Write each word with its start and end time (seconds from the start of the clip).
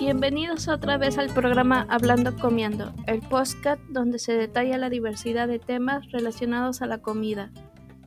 Bienvenidos 0.00 0.66
otra 0.66 0.96
vez 0.96 1.18
al 1.18 1.28
programa 1.28 1.86
Hablando 1.88 2.34
Comiendo, 2.34 2.92
el 3.06 3.20
podcast 3.20 3.80
donde 3.90 4.18
se 4.18 4.32
detalla 4.32 4.78
la 4.78 4.90
diversidad 4.90 5.46
de 5.46 5.58
temas 5.58 6.10
relacionados 6.10 6.82
a 6.82 6.86
la 6.86 6.98
comida. 6.98 7.52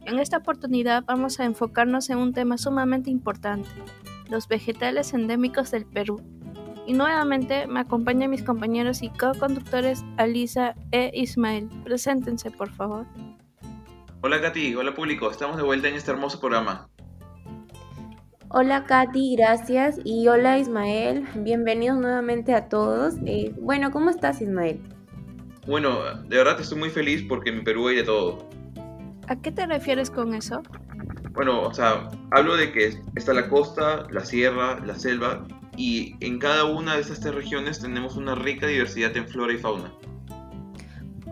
En 0.05 0.19
esta 0.19 0.37
oportunidad 0.37 1.05
vamos 1.05 1.39
a 1.39 1.45
enfocarnos 1.45 2.09
en 2.09 2.17
un 2.17 2.33
tema 2.33 2.57
sumamente 2.57 3.09
importante, 3.09 3.69
los 4.29 4.47
vegetales 4.47 5.13
endémicos 5.13 5.71
del 5.71 5.85
Perú. 5.85 6.19
Y 6.85 6.93
nuevamente 6.93 7.67
me 7.67 7.79
acompañan 7.79 8.31
mis 8.31 8.43
compañeros 8.43 9.01
y 9.01 9.09
co-conductores 9.09 10.03
Alisa 10.17 10.75
e 10.91 11.11
Ismael. 11.13 11.69
Preséntense, 11.85 12.51
por 12.51 12.71
favor. 12.71 13.05
Hola 14.25 14.39
Katy, 14.39 14.73
hola 14.75 14.93
público, 14.93 15.29
estamos 15.29 15.57
de 15.57 15.63
vuelta 15.63 15.89
en 15.89 15.95
este 15.95 16.09
hermoso 16.09 16.39
programa. 16.39 16.87
Hola 18.47 18.85
Katy, 18.85 19.35
gracias. 19.35 19.99
Y 20.05 20.29
hola 20.29 20.57
Ismael, 20.57 21.27
bienvenidos 21.35 21.97
nuevamente 21.97 22.53
a 22.53 22.69
todos. 22.69 23.15
Eh, 23.25 23.53
bueno, 23.59 23.91
¿cómo 23.91 24.09
estás 24.09 24.41
Ismael? 24.41 24.79
Bueno, 25.67 26.23
de 26.23 26.37
verdad 26.37 26.57
estoy 26.57 26.79
muy 26.79 26.89
feliz 26.89 27.25
porque 27.27 27.49
en 27.49 27.65
Perú 27.65 27.89
hay 27.89 27.97
de 27.97 28.03
todo. 28.03 28.47
¿A 29.27 29.35
qué 29.41 29.51
te 29.51 29.67
refieres 29.67 30.09
con 30.09 30.33
eso? 30.33 30.63
Bueno, 31.31 31.61
o 31.63 31.73
sea, 31.73 32.09
hablo 32.31 32.55
de 32.55 32.71
que 32.71 32.97
está 33.17 33.33
la 33.33 33.49
costa, 33.49 34.07
la 34.09 34.23
sierra, 34.23 34.79
la 34.85 34.97
selva, 34.97 35.45
y 35.75 36.15
en 36.25 36.39
cada 36.39 36.63
una 36.63 36.95
de 36.95 37.01
estas 37.01 37.19
tres 37.19 37.35
regiones 37.35 37.81
tenemos 37.81 38.15
una 38.15 38.35
rica 38.35 38.67
diversidad 38.67 39.17
en 39.17 39.27
flora 39.27 39.51
y 39.51 39.57
fauna. 39.57 39.91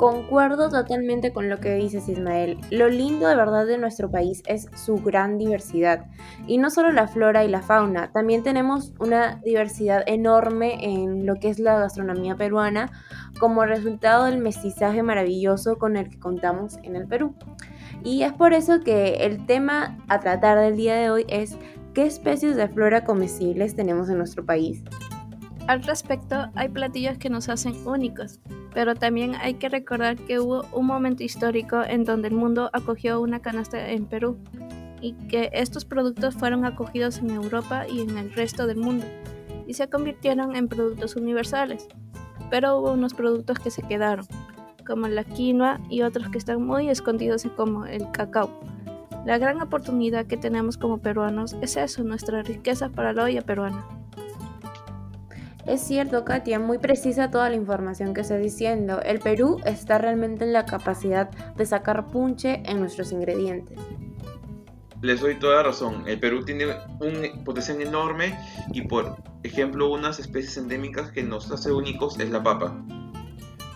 Concuerdo 0.02 0.72
totalmente 0.72 1.32
con 1.32 1.48
lo 1.48 1.60
que 1.60 1.76
dices 1.76 2.10
Ismael. 2.10 2.58
Lo 2.72 2.90
lindo 2.90 3.28
de 3.28 3.36
verdad 3.36 3.68
de 3.68 3.78
nuestro 3.78 4.10
país 4.10 4.42
es 4.48 4.68
su 4.74 4.96
gran 4.96 5.38
diversidad. 5.38 6.08
Y 6.48 6.58
no 6.58 6.72
solo 6.72 6.92
la 6.92 7.08
flora 7.08 7.46
y 7.46 7.48
la 7.48 7.62
fauna, 7.62 8.12
también 8.12 8.42
tenemos 8.42 8.96
una 8.98 9.36
diversidad 9.46 10.02
enorme 10.08 10.84
en 10.84 11.28
lo 11.28 11.36
que 11.36 11.50
es 11.50 11.60
la 11.60 11.78
gastronomía 11.78 12.36
peruana 12.36 12.92
como 13.40 13.64
resultado 13.64 14.26
del 14.26 14.40
mestizaje 14.40 15.04
maravilloso 15.04 15.78
con 15.78 15.96
el 15.96 16.10
que 16.10 16.18
contamos 16.18 16.80
en 16.82 16.96
el 16.96 17.06
Perú. 17.08 17.36
Y 18.04 18.24
es 18.24 18.34
por 18.34 18.54
eso 18.54 18.80
que 18.80 19.28
el 19.28 19.46
tema 19.46 20.00
a 20.08 20.20
tratar 20.20 20.58
del 20.58 20.78
día 20.78 20.96
de 20.96 21.12
hoy 21.12 21.26
es 21.30 21.58
qué 21.94 22.08
especies 22.08 22.56
de 22.56 22.68
flora 22.70 23.06
comestibles 23.06 23.76
tenemos 23.76 24.10
en 24.10 24.18
nuestro 24.18 24.44
país. 24.44 24.84
Al 25.68 25.84
respecto, 25.84 26.48
hay 26.56 26.70
platillos 26.70 27.18
que 27.18 27.30
nos 27.30 27.48
hacen 27.48 27.88
únicos, 27.88 28.40
pero 28.74 28.96
también 28.96 29.36
hay 29.36 29.56
que 29.56 29.70
recordar 29.70 30.18
que 30.18 30.40
hubo 30.40 30.66
un 30.74 30.86
momento 30.86 31.24
histórico 31.24 31.84
en 31.84 32.04
donde 32.04 32.30
el 32.30 32.34
mundo 32.34 32.70
acogió 32.74 33.22
una 33.22 33.40
canasta 33.42 33.90
en 33.90 34.06
Perú 34.06 34.38
y 35.02 35.14
que 35.14 35.50
estos 35.54 35.86
productos 35.86 36.36
fueron 36.36 36.66
acogidos 36.66 37.20
en 37.20 37.32
Europa 37.32 37.86
y 37.88 38.02
en 38.02 38.18
el 38.18 38.34
resto 38.34 38.68
del 38.68 38.78
mundo 38.78 39.06
y 39.68 39.74
se 39.74 39.90
convirtieron 39.90 40.56
en 40.56 40.68
productos 40.68 41.16
universales. 41.16 41.88
Pero 42.50 42.78
hubo 42.78 42.92
unos 42.92 43.14
productos 43.14 43.60
que 43.60 43.72
se 43.72 43.82
quedaron, 43.84 44.26
como 44.86 45.08
la 45.08 45.24
quinoa 45.24 45.80
y 45.90 46.02
otros 46.02 46.28
que 46.30 46.38
están 46.38 46.66
muy 46.66 46.90
escondidos 46.90 47.46
como 47.56 47.86
el 47.86 48.12
cacao. 48.12 48.50
La 49.26 49.38
gran 49.38 49.62
oportunidad 49.62 50.26
que 50.26 50.36
tenemos 50.36 50.78
como 50.78 50.98
peruanos 50.98 51.56
es 51.62 51.78
eso, 51.78 52.04
nuestra 52.04 52.42
riqueza 52.42 52.90
para 52.90 53.14
la 53.14 53.24
olla 53.24 53.42
peruana. 53.44 54.01
Es 55.66 55.82
cierto, 55.82 56.26
Katia, 56.26 56.60
muy 56.60 56.80
precisa 56.80 57.30
toda 57.30 57.50
la 57.50 57.56
información 57.56 58.14
que 58.14 58.22
estoy 58.22 58.42
diciendo. 58.42 59.00
El 59.02 59.20
Perú 59.20 59.60
está 59.66 59.98
realmente 59.98 60.46
en 60.46 60.54
la 60.54 60.66
capacidad 60.66 61.30
de 61.56 61.66
sacar 61.66 62.08
punche 62.08 62.64
en 62.66 62.80
nuestros 62.80 63.12
ingredientes. 63.12 63.78
Les 65.02 65.20
doy 65.20 65.36
toda 65.36 65.64
razón. 65.64 66.04
El 66.08 66.20
Perú 66.20 66.44
tiene 66.46 66.66
un 67.00 67.44
potencial 67.44 67.82
enorme 67.82 68.38
y, 68.72 68.84
por 68.84 69.18
ejemplo, 69.44 69.92
unas 69.92 70.20
especies 70.20 70.58
endémicas 70.58 71.12
que 71.12 71.24
nos 71.24 71.52
hace 71.52 71.72
únicos 71.72 72.20
es 72.20 72.30
la 72.30 72.44
papa. 72.44 72.76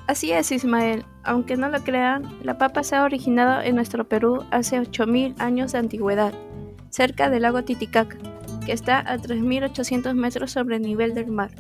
Así 0.08 0.32
es, 0.32 0.52
Ismael. 0.52 1.04
Aunque 1.24 1.58
no 1.58 1.70
lo 1.70 1.84
crean, 1.84 2.38
la 2.44 2.58
papa 2.60 2.84
se 2.84 2.96
ha 2.96 3.04
originado 3.04 3.62
en 3.62 3.76
nuestro 3.76 4.08
Perú 4.08 4.44
hace 4.52 4.80
8.000 4.80 5.36
años 5.40 5.72
de 5.72 5.80
antigüedad, 5.80 6.34
cerca 6.92 7.30
del 7.30 7.42
lago 7.42 7.64
Titicaca 7.64 8.18
que 8.66 8.74
está 8.74 9.00
a 9.00 9.18
3.800 9.18 10.14
metros 10.16 10.52
sobre 10.52 10.78
el 10.78 10.82
nivel 10.82 11.14
del 11.14 11.28
mar. 11.28 11.52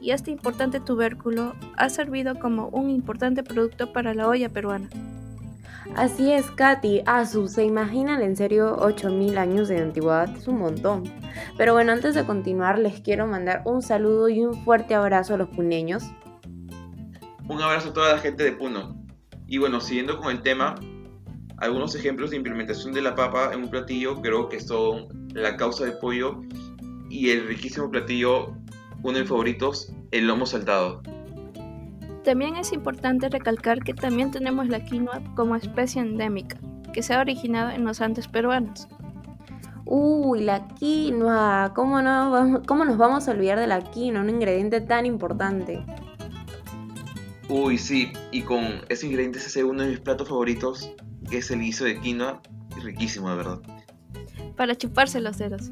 Y 0.00 0.10
este 0.12 0.30
importante 0.30 0.80
tubérculo 0.80 1.54
ha 1.76 1.88
servido 1.88 2.38
como 2.38 2.68
un 2.68 2.90
importante 2.90 3.42
producto 3.42 3.92
para 3.92 4.14
la 4.14 4.28
olla 4.28 4.48
peruana. 4.48 4.88
Así 5.96 6.32
es, 6.32 6.50
Katy. 6.50 7.02
Asu, 7.06 7.48
¿se 7.48 7.64
imaginan 7.64 8.22
en 8.22 8.36
serio 8.36 8.76
8000 8.78 9.38
años 9.38 9.68
de 9.68 9.80
antigüedad? 9.80 10.36
Es 10.36 10.46
un 10.46 10.58
montón. 10.58 11.04
Pero 11.56 11.72
bueno, 11.72 11.92
antes 11.92 12.14
de 12.14 12.24
continuar, 12.24 12.78
les 12.78 13.00
quiero 13.00 13.26
mandar 13.26 13.62
un 13.64 13.82
saludo 13.82 14.28
y 14.28 14.44
un 14.44 14.62
fuerte 14.64 14.94
abrazo 14.94 15.34
a 15.34 15.38
los 15.38 15.48
puneños. 15.48 16.04
Un 17.48 17.62
abrazo 17.62 17.88
a 17.88 17.92
toda 17.92 18.12
la 18.12 18.18
gente 18.18 18.44
de 18.44 18.52
Puno. 18.52 18.96
Y 19.46 19.58
bueno, 19.58 19.80
siguiendo 19.80 20.18
con 20.18 20.30
el 20.30 20.42
tema, 20.42 20.74
algunos 21.56 21.94
ejemplos 21.94 22.30
de 22.30 22.36
implementación 22.36 22.92
de 22.92 23.02
la 23.02 23.14
papa 23.14 23.50
en 23.52 23.64
un 23.64 23.70
platillo 23.70 24.20
creo 24.20 24.48
que 24.48 24.60
son 24.60 25.08
la 25.34 25.56
causa 25.56 25.84
de 25.84 25.92
pollo 25.92 26.42
y 27.10 27.30
el 27.30 27.48
riquísimo 27.48 27.90
platillo, 27.90 28.54
uno 29.02 29.14
de 29.14 29.20
mis 29.20 29.28
favoritos, 29.28 29.92
el 30.10 30.26
lomo 30.26 30.46
saltado. 30.46 31.02
También 32.24 32.56
es 32.56 32.72
importante 32.72 33.28
recalcar 33.28 33.82
que 33.82 33.94
también 33.94 34.30
tenemos 34.30 34.68
la 34.68 34.84
quinoa 34.84 35.22
como 35.34 35.56
especie 35.56 36.02
endémica, 36.02 36.58
que 36.92 37.02
se 37.02 37.14
ha 37.14 37.20
originado 37.20 37.70
en 37.70 37.84
los 37.84 38.00
Andes 38.00 38.28
peruanos. 38.28 38.88
Uy, 39.84 40.42
la 40.42 40.68
quinoa, 40.68 41.72
¿Cómo, 41.74 42.02
no 42.02 42.62
¿cómo 42.66 42.84
nos 42.84 42.98
vamos 42.98 43.28
a 43.28 43.30
olvidar 43.30 43.58
de 43.58 43.66
la 43.66 43.80
quinoa, 43.80 44.22
un 44.22 44.30
ingrediente 44.30 44.80
tan 44.80 45.06
importante? 45.06 45.82
Uy, 47.48 47.78
sí, 47.78 48.12
y 48.30 48.42
con 48.42 48.82
ese 48.90 49.06
ingrediente 49.06 49.40
se 49.40 49.46
hace 49.46 49.64
uno 49.64 49.82
de 49.82 49.88
mis 49.88 50.00
platos 50.00 50.28
favoritos, 50.28 50.92
que 51.30 51.38
es 51.38 51.50
el 51.50 51.60
guiso 51.60 51.84
de 51.84 51.98
quinoa, 51.98 52.42
riquísimo, 52.82 53.30
de 53.30 53.36
verdad 53.36 53.60
para 54.58 54.76
chuparse 54.76 55.20
los 55.20 55.38
dedos. 55.38 55.70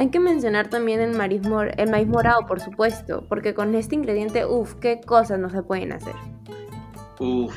Hay 0.00 0.08
que 0.08 0.18
mencionar 0.18 0.70
también 0.70 1.02
el 1.02 1.14
maíz, 1.14 1.42
el 1.76 1.90
maíz 1.90 2.08
morado, 2.08 2.46
por 2.46 2.58
supuesto, 2.58 3.26
porque 3.28 3.52
con 3.52 3.74
este 3.74 3.96
ingrediente, 3.96 4.46
uff, 4.46 4.76
qué 4.76 4.98
cosas 4.98 5.38
no 5.38 5.50
se 5.50 5.62
pueden 5.62 5.92
hacer. 5.92 6.14
Uff, 7.18 7.54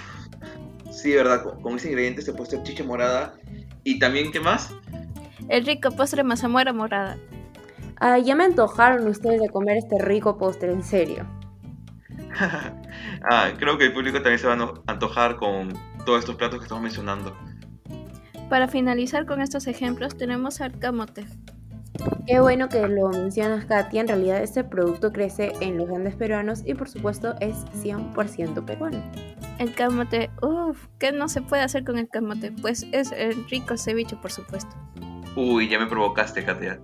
sí, 0.92 1.16
verdad, 1.16 1.42
con, 1.62 1.78
ese 1.78 1.88
ingrediente 1.88 2.22
se 2.22 2.34
puede 2.34 2.50
hacer 2.50 2.64
chicha 2.64 2.84
morada. 2.84 3.36
¿Y 3.86 3.98
también 3.98 4.34
qué 4.34 4.42
más? 4.42 4.76
El 5.48 5.66
rico 5.66 5.90
postre 5.92 6.22
mazamorra 6.26 6.74
morada. 6.74 7.16
Ah, 8.02 8.18
ya 8.18 8.36
me 8.36 8.44
antojaron 8.44 9.08
ustedes 9.08 9.40
de 9.40 9.48
comer 9.48 9.78
este 9.78 9.98
rico 10.00 10.38
postre, 10.38 10.74
en 10.74 10.84
serio. 10.84 11.26
ah, 13.32 13.52
creo 13.58 13.78
que 13.78 13.86
el 13.86 13.94
público 13.94 14.18
también 14.18 14.40
se 14.40 14.48
va 14.48 14.56
a 14.56 14.92
antojar 14.92 15.38
con 15.38 15.72
todos 16.06 16.20
estos 16.20 16.36
platos 16.36 16.60
que 16.60 16.64
estamos 16.64 16.84
mencionando. 16.84 17.38
Para 18.50 18.68
finalizar 18.68 19.26
con 19.26 19.40
estos 19.40 19.66
ejemplos 19.68 20.18
tenemos 20.18 20.60
al 20.60 20.78
camote. 20.78 21.26
Qué 22.26 22.40
bueno 22.40 22.70
que 22.70 22.88
lo 22.88 23.10
mencionas, 23.10 23.66
Katia. 23.66 24.00
En 24.00 24.08
realidad 24.08 24.42
este 24.42 24.64
producto 24.64 25.12
crece 25.12 25.52
en 25.60 25.78
los 25.78 25.90
Andes 25.90 26.16
peruanos 26.16 26.64
y 26.66 26.74
por 26.74 26.88
supuesto 26.88 27.36
es 27.42 27.66
100% 27.84 28.64
peruano. 28.64 29.04
El 29.60 29.74
camote, 29.74 30.30
uff, 30.42 30.88
¿qué 31.00 31.12
no 31.12 31.28
se 31.28 31.42
puede 31.42 31.64
hacer 31.64 31.84
con 31.84 31.98
el 31.98 32.08
camote? 32.08 32.54
Pues 32.54 32.88
es 32.94 33.12
el 33.12 33.46
rico 33.50 33.78
ceviche, 33.78 34.16
por 34.16 34.32
supuesto. 34.32 34.74
Uy, 35.36 35.68
ya 35.68 35.78
me 35.80 35.88
provocaste, 35.88 36.46
Katia. 36.46 36.80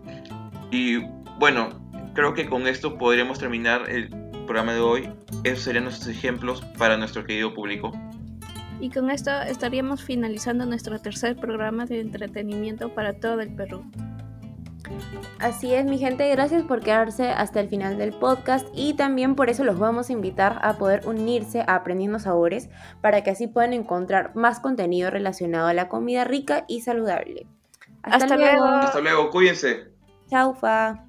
Y 0.72 1.06
bueno, 1.40 1.70
creo 2.14 2.34
que 2.34 2.46
con 2.50 2.68
esto 2.68 2.98
podríamos 2.98 3.40
terminar 3.40 3.90
el 3.90 4.10
programa 4.46 4.74
de 4.74 4.82
hoy. 4.82 5.10
Esos 5.46 5.64
serían 5.64 5.86
nuestros 5.86 6.10
ejemplos 6.10 6.62
para 6.78 6.98
nuestro 6.98 7.24
querido 7.24 7.54
público. 7.54 7.94
Y 8.82 8.90
con 8.90 9.10
esto 9.10 9.32
estaríamos 9.44 10.04
finalizando 10.04 10.66
nuestro 10.66 11.00
tercer 11.00 11.38
programa 11.38 11.86
de 11.86 12.02
entretenimiento 12.02 12.94
para 12.94 13.14
todo 13.14 13.40
el 13.40 13.56
Perú. 13.56 13.86
Así 15.40 15.74
es, 15.74 15.86
mi 15.86 15.98
gente, 15.98 16.30
gracias 16.30 16.64
por 16.64 16.82
quedarse 16.82 17.30
hasta 17.30 17.60
el 17.60 17.70
final 17.70 17.98
del 17.98 18.14
podcast 18.14 18.68
y 18.74 18.96
también 18.96 19.36
por 19.36 19.50
eso 19.50 19.64
los 19.64 19.80
vamos 19.80 20.10
a 20.10 20.14
invitar 20.14 20.60
a 20.62 20.78
poder 20.78 21.08
unirse 21.08 21.62
a 21.62 21.76
Aprendiendo 21.76 22.20
Sabores 22.20 22.70
para 23.02 23.24
que 23.24 23.32
así 23.32 23.48
puedan 23.48 23.74
encontrar 23.74 24.36
más 24.36 24.60
contenido 24.60 25.10
relacionado 25.10 25.68
a 25.68 25.74
la 25.74 25.88
comida 25.88 26.26
rica 26.26 26.66
y 26.68 26.82
saludable. 26.82 27.48
Hasta, 28.04 28.36
luego. 28.36 28.66
Hasta 28.66 29.02
luego, 29.02 29.30
cuídense. 29.30 29.92
Chau, 30.30 30.54
fa. 30.54 31.09